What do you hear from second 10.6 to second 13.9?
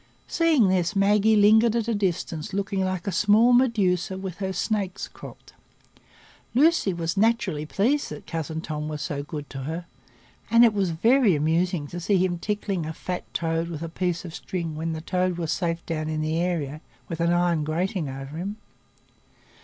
it was very amusing to see him tickling a fat toad with a